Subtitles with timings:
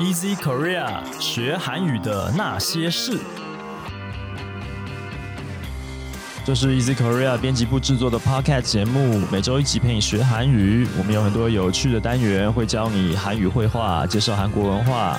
[0.00, 3.18] Easy Korea 学韩语的那些事，
[6.42, 10.88] 这是 Easy Korea 编辑部制作的 Podcast 节目，每周一集陪你学韩语。
[10.96, 15.18] 我们有很多有趣的单元，会教你韩语绘画，介绍韩国文化，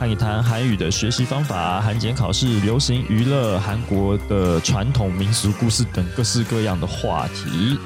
[0.00, 7.78] 和你谈韩语的学习方法、韩检考试、流行娱乐、韩国的传统民俗故事等各式各样的话题。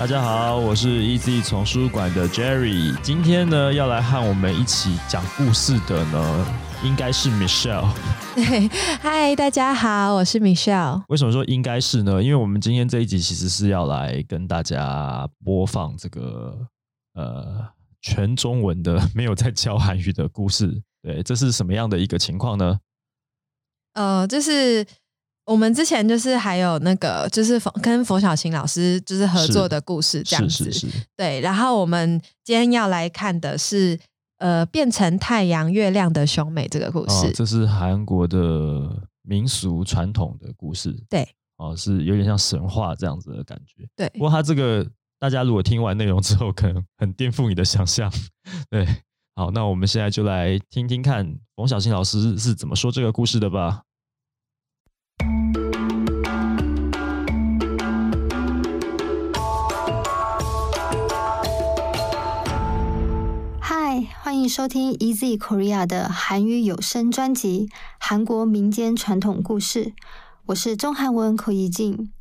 [0.00, 2.98] 大家好，我是 Easy 丛书馆的 Jerry。
[3.02, 6.46] 今天呢，要来和我们一起讲故事的呢，
[6.82, 7.92] 应该是 Michelle。
[8.34, 8.66] 对，
[8.98, 11.02] 嗨，大家好，我是 Michelle。
[11.08, 12.22] 为什么说应该是呢？
[12.22, 16.66] 因为我们今天这一集其实是要来跟大家播放这个
[17.12, 17.62] 呃
[18.00, 20.80] 全中文的， 没有在教韩语的故事。
[21.02, 22.80] 对，这是什么样的一个情况呢？
[23.92, 24.82] 呃，就是
[25.50, 30.70] 我们之前就是还有那个就是冯跟冯小琴老师就是合作的故事这样子。
[30.70, 31.06] 是是是。
[31.16, 33.98] 对，然后我们今天要来看的是
[34.38, 37.26] 呃变成太阳月亮的兄妹这个故事。
[37.26, 38.38] 哦，这是韩国的
[39.22, 40.96] 民俗传统的故事。
[41.08, 43.84] 对，哦，是有点像神话这样子的感觉。
[43.96, 44.86] 对，不过它这个
[45.18, 48.08] 大家如果听完内容之后，可能很颠覆你的想象。
[48.70, 48.86] 对，
[49.34, 53.82] 好，那我们现在就来听听看冯小琴老师是怎么说这个故事的吧。
[64.30, 67.66] 欢迎收听 Easy Korea 的韩语有声专辑
[67.98, 69.86] 《韩国民间传统故事》，
[70.46, 72.12] 我是中韩文口译静。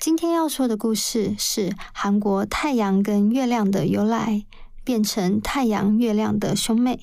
[0.00, 4.46] 今天要说的故事是韩国太阳跟月亮的由来，
[4.82, 7.00] 变成太阳、月亮的兄妹。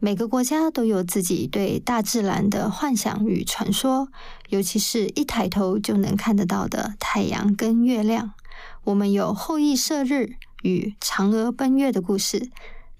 [0.00, 4.08] 每个国家都有自己对大自然的幻想与传说，
[4.48, 8.32] 尤其是一抬头就能看得到的太阳跟月亮。
[8.82, 10.32] 我们有后羿射日
[10.64, 12.50] 与嫦娥奔月的故事，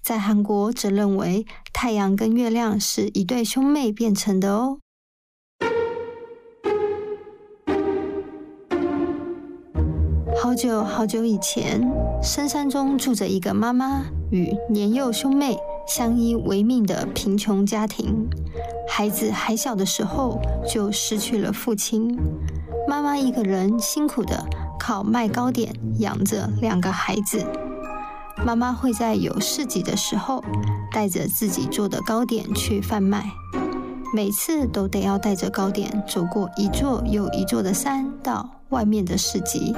[0.01, 4.79] 在韩国则认为太阳跟月亮是一对兄妹变成的哦。
[10.41, 11.79] 好久好久以前，
[12.21, 15.55] 深山中住着一个妈妈与年幼兄妹
[15.87, 18.27] 相依为命的贫穷家庭。
[18.89, 22.17] 孩子还小的时候就失去了父亲，
[22.87, 24.43] 妈妈一个人辛苦的
[24.79, 27.45] 靠卖糕点养着两个孩子。
[28.43, 30.43] 妈妈会在有市集的时候，
[30.91, 33.23] 带着自己做的糕点去贩卖，
[34.13, 39.73] 每次都得要带着糕点走过一座又一座的山，到外面的市集。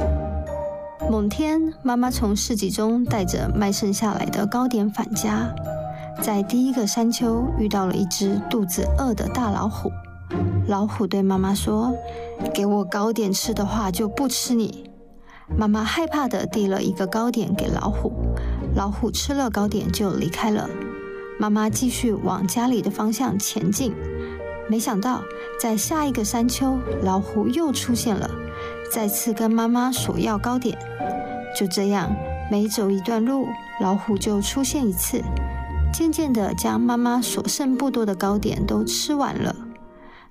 [1.10, 5.54] 某天，妈妈从市集中带着卖剩下来的糕点返家，
[6.22, 9.92] 在第一个山丘遇到了一只肚子饿的大老虎。
[10.68, 11.94] 老虎对妈妈说
[12.56, 14.90] ：“给我糕点吃的话，就不吃你。”
[15.58, 18.14] 妈妈害怕地递了一个糕点给老虎，
[18.76, 20.70] 老虎吃了糕点就离开了。
[21.40, 23.94] 妈妈继续往家里的方向前进，
[24.70, 25.24] 没想到
[25.60, 28.30] 在下一个山丘，老虎又出现了，
[28.92, 30.78] 再次跟妈妈索要糕点。
[31.58, 32.16] 就这样，
[32.52, 33.48] 每走一段路，
[33.82, 35.22] 老虎就出现一次，
[35.94, 39.56] 渐渐地将妈妈所剩不多的糕点都吃完了。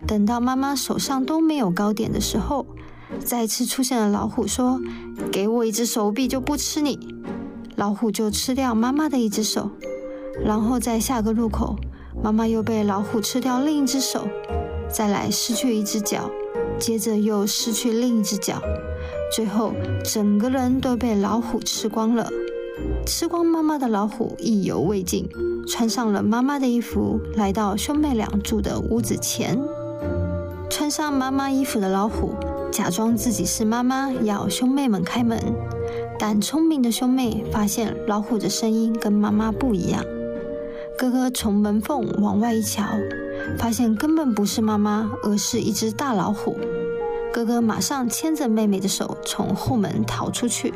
[0.06, 2.66] 等到妈妈手上都没有糕点的时候，
[3.24, 4.80] 再次出现了老虎，说
[5.30, 6.98] ：“给我一只手臂，就不吃你。”
[7.82, 9.68] 老虎就吃掉妈妈的一只手，
[10.44, 11.74] 然后在下个路口，
[12.22, 14.28] 妈妈又被老虎吃掉另一只手，
[14.88, 16.30] 再来失去一只脚，
[16.78, 18.62] 接着又失去另一只脚。
[19.34, 19.72] 最后，
[20.04, 22.30] 整个人都被老虎吃光了。
[23.04, 25.28] 吃光妈妈的老虎意犹未尽，
[25.66, 29.60] 穿上了妈妈的衣服，来到兄妹俩住的屋子前。
[30.70, 32.32] 穿上妈妈衣服的老虎，
[32.70, 35.36] 假装自己是妈妈，要兄妹们开门。
[36.24, 40.04] 但聪明的兄妹发现老虎的声音跟妈妈不一样。
[40.96, 42.84] 哥哥从门缝往外一瞧，
[43.58, 46.56] 发现根本不是妈妈，而是一只大老虎。
[47.32, 50.72] 哥哥马上牵着妹妹的手从后门逃出去，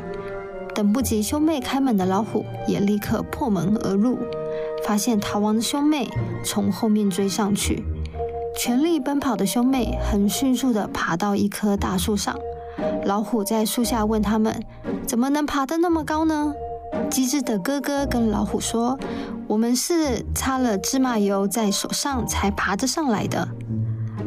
[0.75, 4.19] 等不及兄妹开门的老虎也立刻破门而入，
[4.85, 6.09] 发现逃亡的兄妹
[6.43, 7.85] 从后面追上去，
[8.59, 12.37] 全力奔跑的兄妹很迅速地爬到一棵大树上，
[13.05, 14.63] 老虎在树下问他们
[15.05, 16.53] 怎么能爬得那么高呢？
[17.09, 18.97] 机智的哥哥跟老虎说
[19.47, 23.47] ：“我们是擦了芝麻油在手上才爬得上来的。”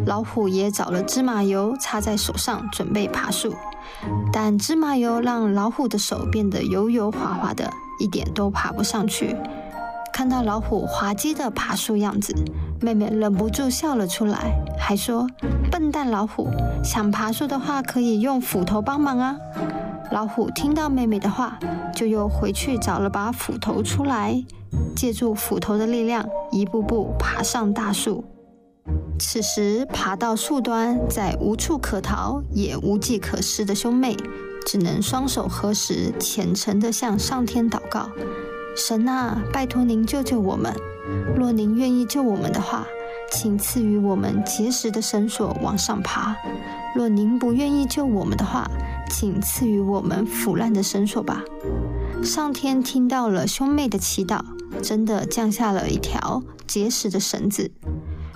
[0.06, 3.54] 老虎也找了芝麻油擦在手上，准备爬树，
[4.32, 9.36] 但芝麻油让老虎的手变得油油滑滑的，一点都爬不上去。
[10.12, 12.34] 看到老虎滑稽的爬树样子，
[12.80, 15.26] 妹妹忍不住笑了出来，还说
[15.70, 16.48] ：“笨蛋老虎，
[16.82, 19.36] 想爬树的话可以用斧头帮忙啊！”
[20.10, 21.58] 老虎听到妹妹的话，
[21.94, 24.42] 就又回去找了把斧头出来，
[24.96, 28.24] 借助斧头的力量，一步步爬上大树。
[29.18, 34.16] 此时爬到树端，在无处可逃也无计可施的兄妹，
[34.66, 38.08] 只能双手合十，虔诚地向上天祷告
[38.76, 40.74] ：“神啊，拜托您救救我们！
[41.36, 42.86] 若您愿意救我们的话，
[43.32, 46.34] 请赐予我们结实的绳索往上爬；
[46.94, 48.70] 若您不愿意救我们的话，
[49.10, 51.42] 请赐予我们腐烂的绳索吧。”
[52.22, 54.40] 上天听到了兄妹的祈祷，
[54.82, 57.70] 真的降下了一条结实的绳子。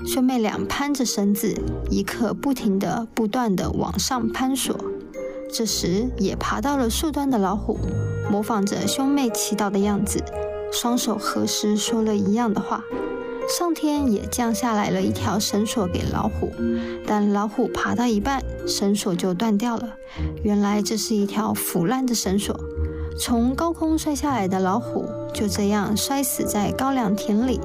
[0.06, 1.54] 兄妹俩攀着绳子，
[1.90, 4.76] 一刻不停地、不断地往上攀索。
[5.52, 7.78] 这时，也爬到了树端的老虎，
[8.30, 10.22] 模仿着兄妹祈祷的样子，
[10.72, 12.84] 双手合十，说了一样的话。
[13.46, 16.52] 上天也降下来了一条绳索给老虎，
[17.06, 19.96] 但老虎爬到一半，绳索就断掉了。
[20.42, 22.58] 原来这是一条腐烂的绳索。
[23.18, 27.60] 从高空摔下来的老虎，就这样摔死在高粱田里。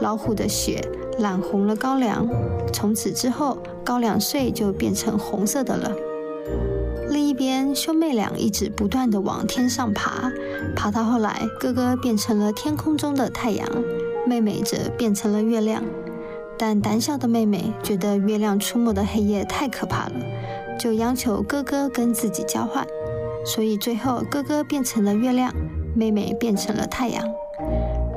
[0.00, 0.80] 老虎的血。
[1.18, 2.28] 染红了高粱，
[2.74, 5.90] 从此之后，高粱穗就变成红色的了。
[7.08, 10.30] 另一边，兄妹俩一直不断地往天上爬，
[10.74, 13.68] 爬到后来，哥哥变成了天空中的太阳，
[14.26, 15.82] 妹妹则变成了月亮。
[16.58, 20.12] 但胆小的妹妹觉得月亮出没的黑夜太可怕了，
[20.78, 22.86] 就央求哥哥跟自己交换。
[23.44, 25.54] 所以最后，哥哥变成了月亮，
[25.94, 27.22] 妹妹变成了太阳。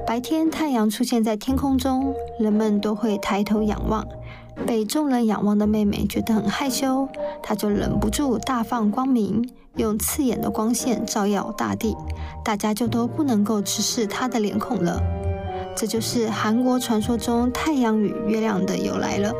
[0.07, 4.07] 白天，太阳出现在天空中，人们都会抬头仰望。
[4.66, 7.08] 被众人仰望的妹妹觉得很害羞，
[7.42, 11.96] 她就忍不住大放光明，用刺眼的光线照耀大地，
[12.44, 15.02] 大家就都不能够直视她的脸孔了。
[15.76, 19.32] 这就是韩国传说中太阳与月亮的由来了。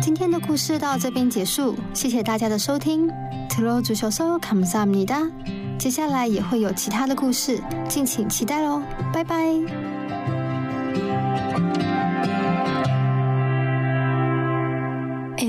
[0.00, 3.10] 今天的故事到这边结束，谢谢大家的收听。
[3.48, 5.28] 들어주셔서감사합니다
[5.76, 8.80] 接下来也会有其他的故事，敬请期待喽！
[9.12, 9.93] 拜拜。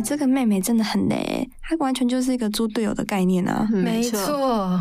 [0.06, 1.48] 这个妹妹真的很雷。
[1.60, 3.68] 她完全就是一个猪队友的概念啊！
[3.72, 4.80] 没错。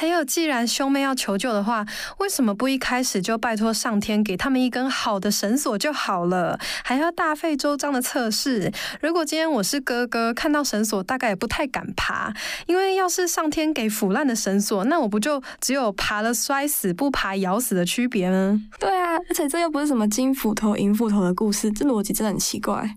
[0.00, 1.84] 还有，既然兄妹要求救的话，
[2.20, 6.58] 为什么不一开始就拜托上天给他们一根好的绳索就好了？
[6.82, 8.72] 还要大费周章的测试？
[9.02, 12.32] 如果今天我是哥哥，看到绳索大概也不太敢爬，
[12.66, 18.58] 因为要是上天给腐烂的绳索，那我不就只有爬了摔死，不爬咬死的区别吗？
[18.78, 22.96] 对啊，而且这又不是什么金斧头、银斧头的故事，这逻辑真的很奇怪。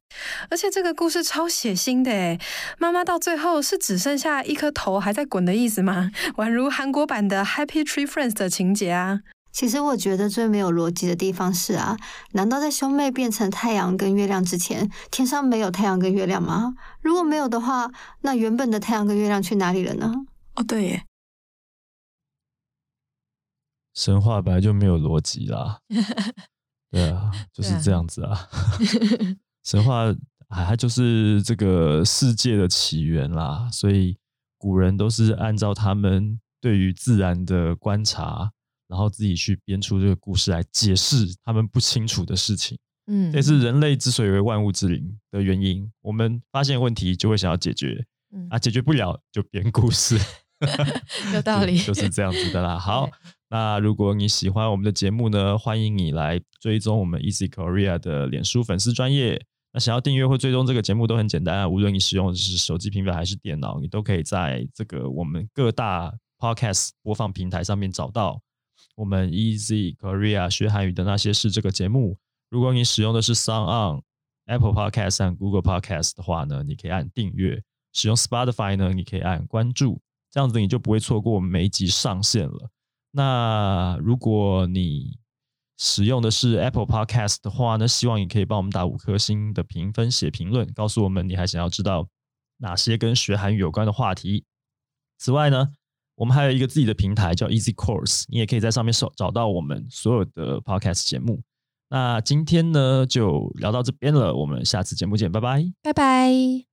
[0.49, 2.39] 而且这个故事超血腥的诶
[2.77, 3.19] 妈妈到。
[3.23, 6.11] 最后是只剩下一颗头还在滚的意思吗？
[6.35, 9.19] 宛如韩国版的《Happy Tree Friends》的情节啊！
[9.51, 11.97] 其实我觉得最没有逻辑的地方是啊，
[12.31, 16.75] 难道在兄妹变成太阳跟月亮之前，天上没有太阳跟月亮吗？
[17.01, 17.91] 如果没有的话，
[18.21, 20.13] 那原本的太阳跟月亮去哪里了呢？
[20.55, 21.05] 哦，对耶，
[23.93, 25.79] 神话本来就没有逻辑啦。
[26.91, 28.47] 对啊，就是这样子啊，
[29.65, 30.15] 神话。
[30.49, 34.15] 啊，它就是这个世界的起源啦，所以
[34.55, 38.49] 古人都是按照他们对于自然的观察，
[38.87, 42.79] 然后自己去编出这个故事来解释他们不清楚的事情。
[43.07, 45.91] 嗯，这是人类之所以为万物之灵的原因。
[45.99, 48.05] 我们发现问题就会想要解决，
[48.49, 50.17] 啊，解决不了就编故事，
[51.35, 52.79] 有道理，就是这样子的啦。
[52.79, 53.09] 好，
[53.49, 59.45] 那如果你喜欢我们的节目呢，欢迎你来追踪我们 Easy Korea 的脸书粉丝专业。
[59.73, 68.41] 那想要订阅或追踪这个节目都很简单啊，无论你使用的是手机、平板还是电脑，你都可以在这个我们各大 podcast 播放平台上面找到
[68.95, 72.17] 我们 Easy Korea 学韩语的那些事这个节目。
[72.49, 73.65] 如果你使用的是 Sound
[73.97, 74.01] On、
[74.47, 77.61] Apple Podcast 和 Google Podcast 的话呢，你可以按订阅；
[77.93, 82.69] 使用 Spotify 呢，你可以按关注，这样子你就不会错过我们每一集上线了。
[83.11, 85.17] 那如果你
[85.77, 92.07] 使用的是 Apple Podcast 的话呢，希望你可以帮我们打五颗星的评分、写评论，告诉我们你还想要知道
[92.57, 94.43] 哪些跟学韩语有关的话题。
[95.17, 95.71] 此外呢，
[96.15, 101.41] 我们还有一个自己的平台叫 Easy Course，你也可以在上面搜找到我们所有的 Podcast 节目。
[101.89, 106.72] 那今天呢就聊到这边了，我们下次节目见，拜拜，拜拜。